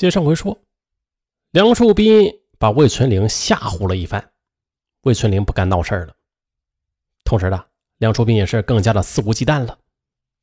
[0.00, 0.58] 接上回说，
[1.50, 4.30] 梁树斌把魏存玲吓唬了一番，
[5.02, 6.16] 魏存玲不敢闹事了。
[7.22, 7.62] 同时呢，
[7.98, 9.78] 梁树斌也是更加的肆无忌惮了。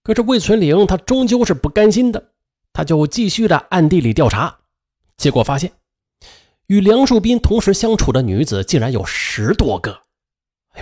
[0.03, 2.33] 可是魏存玲他终究是不甘心的，
[2.71, 4.59] 他就继续的暗地里调查，
[5.17, 5.71] 结果发现
[6.67, 10.03] 与梁树斌同时相处的女子竟然有十多个。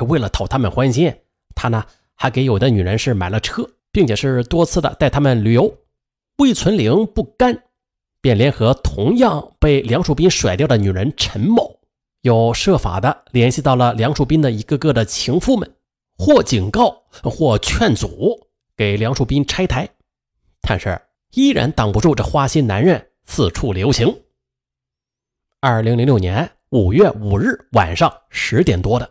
[0.01, 1.15] 为了讨他们欢心，
[1.55, 5.73] 他呢还给有的女人是买了车，并且是多次的带他们旅游。
[6.39, 7.61] 魏存玲不甘。
[8.25, 11.79] 便联合同样被梁树斌甩掉的女人陈某，
[12.21, 15.71] 又设法的联系到了梁树斌的一个个的情妇们，
[16.17, 18.35] 或警告，或劝阻，
[18.75, 19.87] 给梁树斌拆台，
[20.59, 20.99] 但是
[21.33, 24.23] 依然挡不住这花心男人四处留情。
[25.59, 29.07] 二零零六年五月五日晚上十点多的，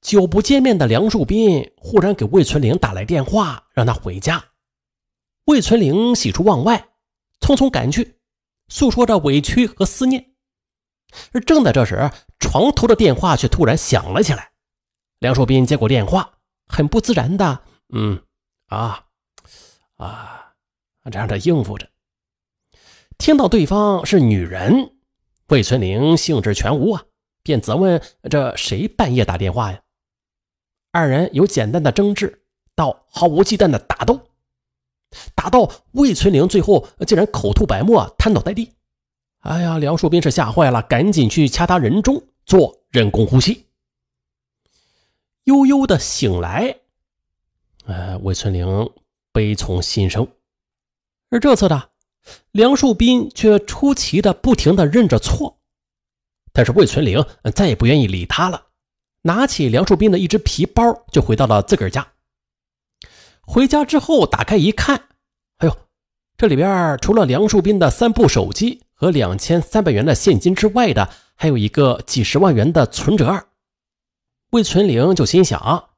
[0.00, 4.44] 久不见面的梁树斌忽然给魏存玲打来电话，让他回家。
[5.44, 6.88] 魏存玲喜出望外。
[7.42, 8.16] 匆匆赶去，
[8.68, 10.30] 诉说着委屈和思念。
[11.32, 14.52] 而正在这时，床头的电话却突然响了起来。
[15.18, 18.22] 梁树斌接过电话，很不自然的：“嗯，
[18.68, 19.06] 啊，
[19.96, 20.54] 啊，
[21.10, 21.88] 这样的应付着。”
[23.18, 24.94] 听到对方是女人，
[25.48, 27.04] 魏存玲兴致全无啊，
[27.42, 29.82] 便责问：“这谁半夜打电话呀？”
[30.92, 32.42] 二人由简单的争执
[32.74, 34.28] 到毫无忌惮的打斗。
[35.34, 38.72] 打到魏存玲最后竟然口吐白沫，瘫倒在地。
[39.40, 43.66] 哎呀，梁树斌是吓坏了，赶紧去掐他人中，做人工呼吸。
[45.44, 46.76] 悠悠的醒来，
[47.86, 48.90] 呃，魏存玲
[49.32, 50.28] 悲从心生。
[51.30, 51.90] 而这次的
[52.52, 55.58] 梁树斌却出奇的不停的认着错，
[56.52, 58.66] 但是魏存玲再也不愿意理他了，
[59.22, 62.06] 拿起梁树斌的一只皮包，就回到了自个儿家。
[63.44, 65.08] 回家之后，打开一看，
[65.58, 65.76] 哎呦，
[66.36, 73.48] 这里边除了梁树斌的三部手机和两千三百元的现金之外的，还有一个几十万元的存折。
[74.50, 75.90] 魏存玲就心想，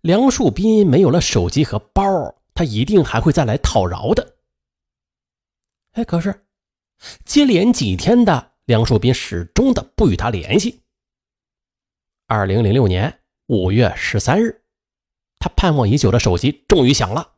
[0.00, 4.36] 梁树斌没有了手机和包，他一定还会再来讨饶的。
[5.92, 6.44] 哎，可是
[7.24, 10.80] 接连几天的梁树斌始终的不与他联系。
[12.26, 14.59] 二零零六年五月十三日。
[15.40, 17.32] 他盼望已久的手机终于响了，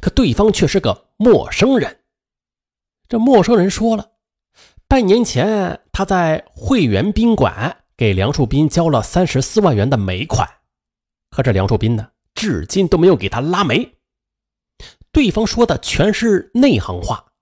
[0.00, 2.00] 可对方却是个陌生人。
[3.08, 4.12] 这陌生人说了，
[4.88, 10.48] 半年前他在汇源宾馆给梁树斌交了三十四万元的煤款，
[11.30, 13.98] 可这梁树斌呢，至今都没有给他拉煤。
[15.12, 17.32] 对方说的全是内行话，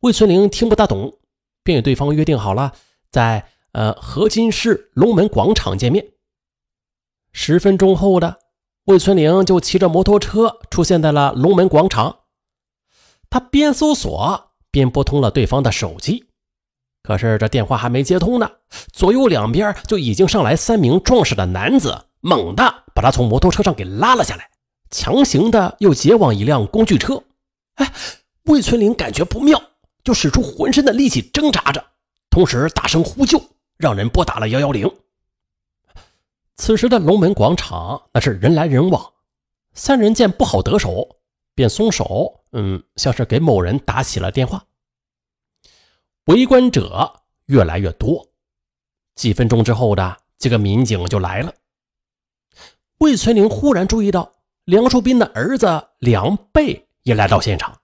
[0.00, 1.18] 魏存玲听不大懂，
[1.62, 2.72] 便与对方约定好了，
[3.10, 6.12] 在呃河津市龙门广场见面。
[7.32, 8.45] 十分钟后的。
[8.86, 12.20] 魏存玲就骑着摩托车出现在了龙门广场，
[13.28, 16.26] 他边搜索边拨通了对方的手机，
[17.02, 18.48] 可是这电话还没接通呢，
[18.92, 24.48] 左右两边就已经上来三名壮实的男子，猛地把他从摩托车上给拉了下来，
[24.88, 27.20] 强行的又截往一辆工具车。
[27.74, 27.92] 哎，
[28.44, 29.60] 魏存玲感觉不妙，
[30.04, 31.84] 就使出浑身的力气挣扎着，
[32.30, 33.42] 同时大声呼救，
[33.76, 34.88] 让人拨打了幺幺零。
[36.56, 39.12] 此时的龙门广场那是人来人往，
[39.74, 41.18] 三人见不好得手，
[41.54, 44.64] 便松手，嗯，像是给某人打起了电话。
[46.24, 47.12] 围观者
[47.46, 48.26] 越来越多，
[49.14, 51.52] 几分钟之后的这个民警就来了。
[52.98, 54.32] 魏存玲忽然注意到
[54.64, 57.78] 梁树斌的儿子梁贝也来到现场，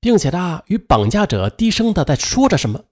[0.00, 2.82] 并且他与绑架者低声的在说着什么。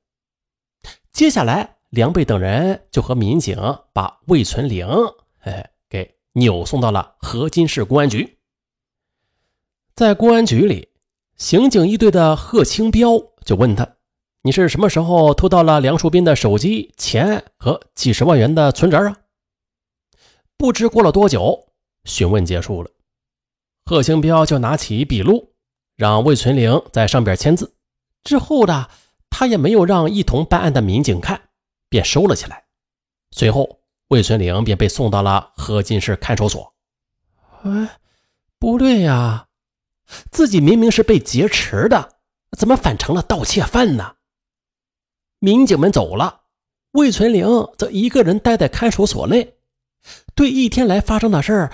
[1.10, 3.56] 接下来，梁贝等人就和民警
[3.94, 4.86] 把魏存玲。
[5.42, 8.38] 哎，给扭送到了河津市公安局。
[9.94, 10.88] 在公安局里，
[11.36, 13.96] 刑警一队的贺清彪就问他
[14.42, 19.18] ：“你是什么时候偷到了梁树斌的手机、钱和几十万元的存折啊？”
[20.56, 21.72] 不知过了多久，
[22.04, 22.90] 询问结束了，
[23.84, 25.52] 贺清彪就拿起笔录，
[25.96, 27.74] 让魏存玲在上边签字。
[28.22, 28.88] 之后的
[29.28, 31.48] 他也没有让一同办案的民警看，
[31.88, 32.64] 便收了起来。
[33.32, 33.81] 随后。
[34.12, 36.74] 魏存玲便被送到了河津市看守所。
[37.62, 37.98] 哎，
[38.58, 39.48] 不对呀，
[40.30, 42.16] 自己明明是被劫持的，
[42.58, 44.16] 怎么反成了盗窃犯呢？
[45.38, 46.42] 民警们走了，
[46.90, 47.46] 魏存玲
[47.78, 49.54] 则一个人待在看守所内，
[50.34, 51.72] 对一天来发生的事儿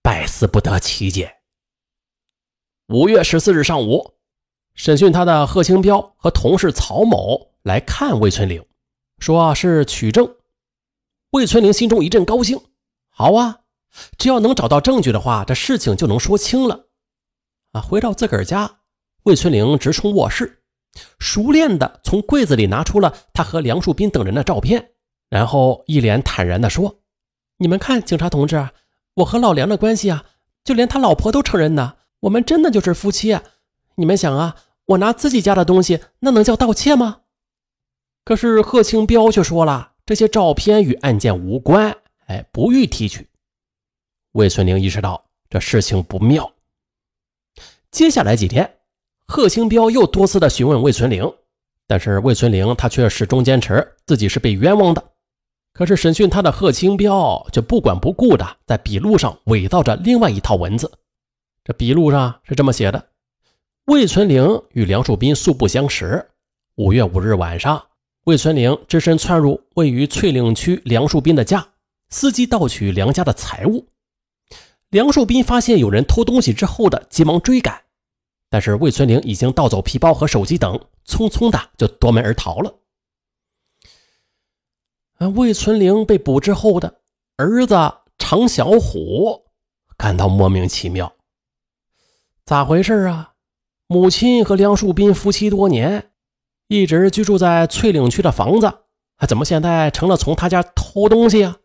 [0.00, 1.36] 百思不得其解。
[2.88, 4.14] 五月十四日上午，
[4.74, 8.64] 审讯他的贺清彪和同事曹某来看魏存玲，
[9.18, 10.34] 说是取证。
[11.34, 12.60] 魏存玲心中一阵高兴，
[13.10, 13.62] 好啊，
[14.16, 16.86] 只要能找到证据的话，这事情就能说清了。
[17.72, 18.78] 啊，回到自个儿家，
[19.24, 20.62] 魏存玲直冲卧室，
[21.18, 24.92] 熟练的从柜子里拿出了他和梁树斌等人的照片，
[25.28, 27.00] 然后一脸坦然的说
[27.58, 28.68] ：“你们看，警察同志，
[29.14, 30.24] 我和老梁的关系啊，
[30.62, 33.42] 就连他老婆都承认呢，我们真的就是夫妻啊！
[33.96, 34.54] 你们想啊，
[34.84, 37.22] 我拿自己家的东西，那能叫盗窃吗？”
[38.24, 41.96] 可是贺清彪却说了，这些照片与案件无关，
[42.26, 43.26] 哎，不予提取。
[44.32, 46.52] 魏存玲意识到这事情不妙。
[47.90, 48.78] 接下来几天，
[49.26, 51.32] 贺清彪又多次的询问魏存玲，
[51.86, 55.02] 但是魏存玲他却始终坚持自己是被冤枉的。
[55.72, 60.90] 可是审讯他的贺清彪却不管不顾的在笔录上伪造着另外一套文字。
[61.64, 63.08] 这笔录上是这么写的：
[63.86, 66.30] 魏存玲与梁树斌素不相识。
[66.76, 67.84] 五月五日晚上，
[68.24, 71.74] 魏存玲只身窜入位于翠岭区梁树斌的家，
[72.10, 73.86] 伺机盗取梁家的财物。
[74.88, 77.82] 梁树斌发现有人偷东西之后的，急忙追赶，
[78.48, 80.74] 但是魏存玲已经盗走皮包和手机等，
[81.06, 82.74] 匆匆的就夺门而逃了。
[85.34, 87.00] 魏存玲被捕之后的
[87.36, 87.74] 儿子
[88.18, 89.44] 常小虎
[89.98, 91.14] 感到莫名其妙，
[92.46, 93.34] 咋回事啊？
[93.86, 96.10] 母亲和梁树斌夫妻多年，
[96.68, 98.72] 一直居住在翠岭区的房子，
[99.28, 101.58] 怎么现在成了从他家偷东西啊？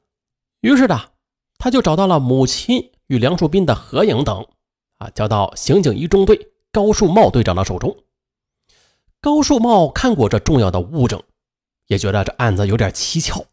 [0.62, 1.12] 于是的，
[1.58, 2.92] 他就找到了母亲。
[3.10, 4.46] 与梁树斌的合影等，
[5.00, 8.04] 啊，交到刑警一中队高树茂队长的手中。
[9.20, 11.20] 高树茂看过这重要的物证，
[11.88, 13.44] 也觉得这案子有点蹊跷，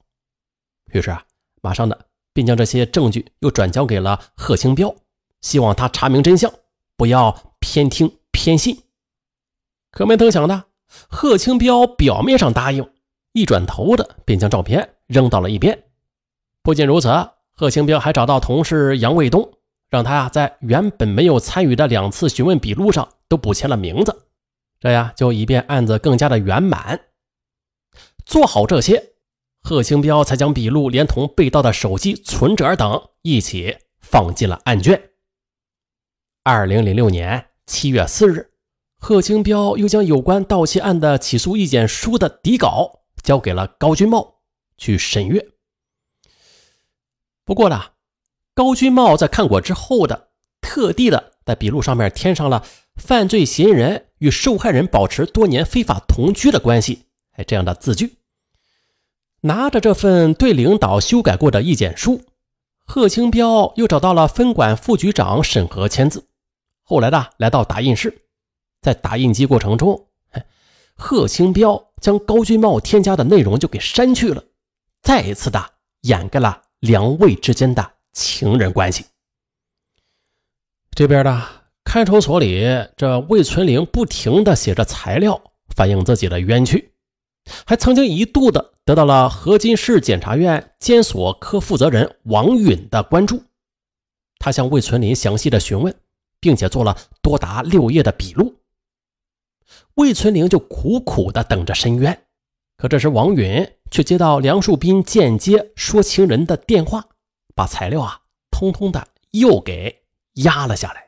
[0.93, 1.25] 于是啊，
[1.63, 1.99] 马上的
[2.35, 4.95] 便将这些证据又转交给了贺清彪，
[5.41, 6.53] 希望他查明真相，
[6.95, 8.83] 不要偏听偏信。
[9.91, 10.65] 可没成想的，
[11.09, 12.89] 贺清彪表面上答应，
[13.33, 15.85] 一转头的便将照片扔到了一边。
[16.63, 17.09] 不仅如此。
[17.59, 19.51] 贺清彪还找到同事杨卫东，
[19.89, 24.27] 让他呀在原本没有参与的两次询问笔录上都补签了名字，
[24.79, 27.01] 这样就以便案子更加的圆满。
[28.27, 29.15] 做好这些，
[29.63, 35.03] 贺清彪才将笔录连同被盗的手机、存折等一起放进了案卷。
[36.43, 38.51] 二零零六年七月四日，
[38.99, 44.41] 贺清彪又将有关盗窃案的起诉意见书的底稿交给了高军茂
[44.77, 45.47] 去审阅。
[47.45, 47.81] 不过呢，
[48.55, 52.65] 高军茂在看过之后的，特地的在笔录上面添上了
[52.97, 58.19] 犯罪嫌疑人与受害人保持多年非法同居的关系，哎，这样的字句。
[59.43, 62.23] 拿着这份对领导修改过的意见书，
[62.85, 66.27] 贺清彪又找到了分管副局长审核签字。
[66.83, 68.26] 后来呢，来到打印室，
[68.87, 70.07] 在打印机过程中，
[70.95, 74.45] 贺清彪将高军茂添加的内容就给删去了，
[75.03, 75.73] 再一次的
[76.03, 76.63] 掩盖了。
[76.79, 79.07] 两位之间的情人关系。
[80.93, 81.43] 这边的
[81.83, 82.65] 看守所里，
[82.97, 85.43] 这魏存玲不停的写着材料，
[85.75, 86.93] 反映自己的冤屈，
[87.67, 93.43] 还曾经一度的得到了河津市检察院监所科负责人王允的关注。
[94.39, 95.93] 他向魏存林详细的询问，
[96.39, 98.55] 并且做了多达六页的笔录。
[99.95, 102.25] 魏存玲就苦苦的等着申冤。
[102.77, 107.07] 可这时，王允却接到梁树斌间接说情人的电话，
[107.55, 108.21] 把材料啊，
[108.51, 110.03] 通通的又给
[110.35, 111.07] 压了下来。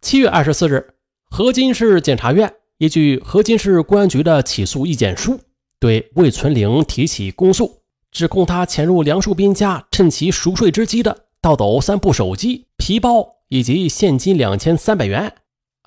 [0.00, 0.94] 七月二十四日，
[1.24, 5.38] 河津市检察院依据河津市公安局的起诉意见书，
[5.78, 15.34] 对魏存玲提起公诉，指控他潜入梁树斌家，趁其熟睡之机的盗走三部手机、皮包以及现金两千三百元。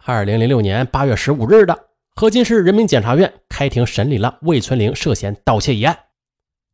[0.08, 1.88] 二零零六年八月十五日的。
[2.16, 5.98] 河津市人民检察院开庭审理了魏存玲涉嫌盗窃一案。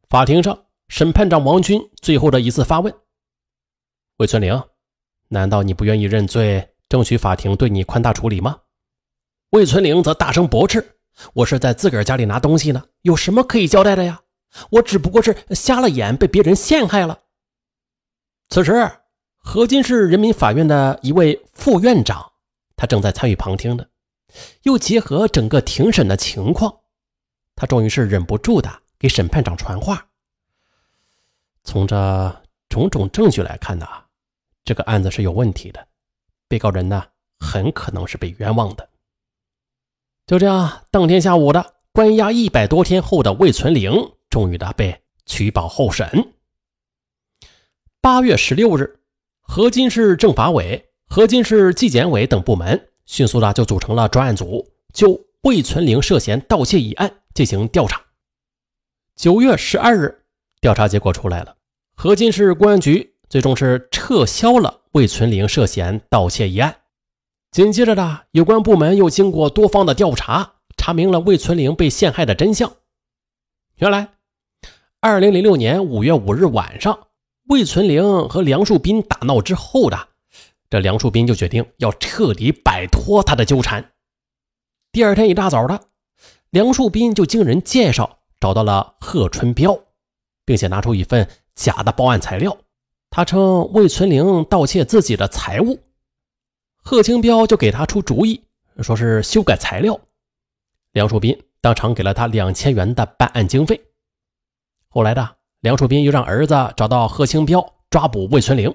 [0.10, 2.94] 法庭上，审判长王军最后的一次发问
[4.20, 4.62] ：“魏存玲，
[5.30, 8.60] 难道你不愿意认罪，争取法庭对你宽大处理吗？”
[9.52, 10.98] 魏存玲则大声驳斥
[11.34, 14.20] ：“我是在自个儿家里拿东西呢，有什么可以交代的呀？
[14.72, 17.22] 我只不过是瞎了眼，被别人陷害了。”
[18.52, 18.92] 此时，
[19.38, 22.31] 河津市人民法院的一位副院长，
[22.82, 23.86] 他正在参与旁听呢。
[24.64, 26.80] 又结合整个庭审的情况，
[27.56, 30.08] 他终于是忍不住的给审判长传话。
[31.64, 33.88] 从这种种证据来看呢，
[34.66, 35.88] 这个案子是有问题的，
[36.48, 37.06] 被告人呢
[37.40, 38.90] 很可能是被冤枉的。
[40.26, 43.94] 就这样，当天下午的关押一百多天后的魏存玲，
[44.28, 46.34] 终于的被取保候审。
[48.00, 49.00] 八月十六日，
[49.42, 52.88] 河津市政法委、河津市纪检委等部门。
[53.06, 58.02] 迅速的就组成了专案组，就魏存玲涉嫌盗窃一案进行调查。
[59.18, 60.24] 九月十二日，
[60.62, 61.54] 调查结果出来了，
[61.98, 66.74] 河津市公安局最终是撤销了魏存玲涉嫌盗窃一案。
[67.52, 72.72] 紧接着呢，有关部门又经过多方的调查，查明了魏存玲被陷害的真相。
[73.80, 74.08] 原来，
[75.02, 77.08] 二零零六年五月五日晚上，
[77.50, 80.08] 魏存玲和梁树斌打闹之后的，
[80.72, 83.92] 这梁树斌就决定要彻底摆脱他的纠缠。
[84.94, 85.78] 第二天一大早的，
[86.52, 89.78] 梁树斌就经人介绍找到了贺春彪，
[90.46, 92.58] 并且拿出一份假的报案材料。
[93.10, 95.78] 他称魏存玲盗窃自己的财物。
[96.82, 98.42] 贺清彪就给他出主意，
[98.80, 100.00] 说是修改材料。
[100.94, 103.82] 梁树斌当场给了他两千元的办案经费。
[104.88, 108.74] 后来的梁树斌又让儿子找到贺清彪抓捕魏存玲，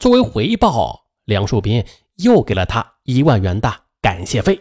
[0.00, 1.84] 作为回报，梁树斌
[2.16, 4.60] 又给了他一万元的感谢费。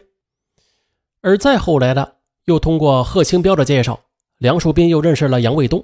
[1.22, 4.00] 而再后来的，又通过贺清彪的介绍，
[4.38, 5.84] 梁树斌又认识了杨卫东。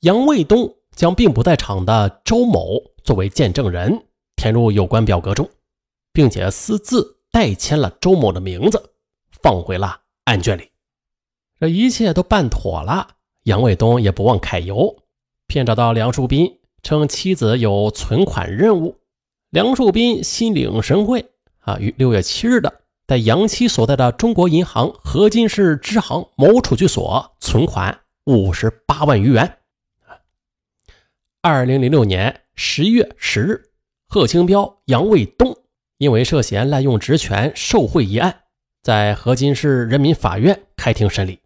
[0.00, 5.48] 杨卫东将并不在场的周某作为见证人填入有关表格中。
[6.12, 8.92] 并且私自代签了周某的名字，
[9.42, 10.68] 放回了案卷里。
[11.60, 13.06] 这一切都办妥了，
[13.44, 15.04] 杨卫东也不忘揩油，
[15.46, 18.96] 骗找到梁树斌，称妻子有存款任务。
[19.50, 21.28] 梁树斌心领神会
[21.58, 29.58] 啊，于六月七日的在杨妻所在的中国银行河津市支行某储蓄所存款五十八万余元。
[31.42, 33.70] 二零零六年十一月十日，
[34.06, 35.56] 贺清彪、杨卫东。
[35.98, 38.42] 因为涉嫌滥用职权受贿一案，
[38.82, 41.40] 在河津市人民法院开庭审理。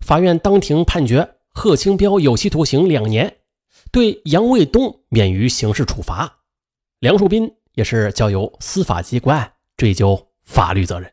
[0.00, 3.36] 法院当庭判决贺清彪有期徒刑两年，
[3.92, 6.39] 对杨卫东免于刑事处罚。
[7.00, 11.12] 梁树斌也是交由司法机关追究法律责任。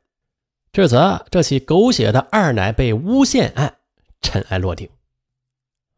[0.72, 0.98] 至此，
[1.32, 3.78] 这起狗血的二奶被诬陷案
[4.22, 4.90] 尘埃落定。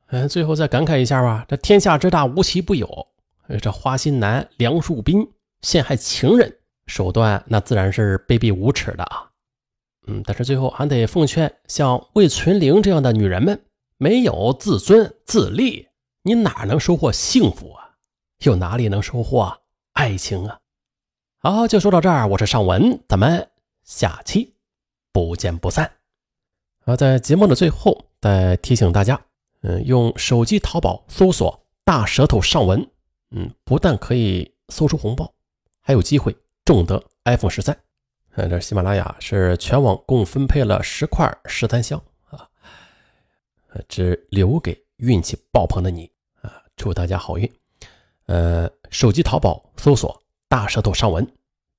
[0.08, 3.08] 嗯，最后再感慨一下吧，这天下之大，无奇不有。
[3.62, 5.27] 这花心男梁树斌。
[5.62, 6.55] 陷害情人，
[6.86, 9.29] 手段那自然是卑鄙无耻的啊！
[10.08, 13.62] 嗯，但是最后还得奉劝像魏存玲这样的女人们，
[13.98, 15.89] 没有自尊自立，
[16.24, 17.89] 你哪能收获幸福啊？
[18.46, 19.58] 又哪里能收获啊
[20.00, 20.58] 爱情啊？
[21.39, 23.50] 好，就说到这儿，我是尚文，咱们
[23.84, 24.56] 下期
[25.12, 25.91] 不见不散。
[26.86, 29.22] 啊，在节目的最后再提醒大家，
[29.62, 32.89] 嗯，用手机淘宝搜索“大舌头尚文”，
[33.36, 35.34] 嗯，不但可以搜出红包。
[35.82, 37.77] 还有机会中得 iPhone 十三，
[38.36, 42.48] 呃，这喜马拉雅是全网共分配了十块十三香啊，
[43.89, 46.10] 只留给运气爆棚的你
[46.41, 46.63] 啊！
[46.77, 47.59] 祝大家好运。
[48.30, 51.28] 呃，手机淘宝搜索“大舌头上文”，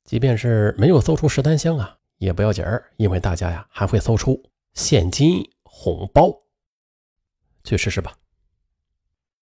[0.03, 4.43] 即便是没有搜出十三香啊，也不要紧儿，因为大家呀还会搜出
[4.75, 6.37] 现金红包，
[7.63, 8.13] 去试试吧。